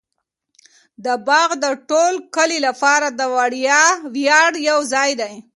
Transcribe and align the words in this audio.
دا 1.05 1.13
باغ 1.27 1.49
د 1.63 1.65
ټول 1.89 2.13
کلي 2.35 2.59
لپاره 2.67 3.07
د 3.19 3.21
ویاړ 4.15 4.51
یو 4.69 4.79
ځای 4.93 5.11
دی. 5.21 5.33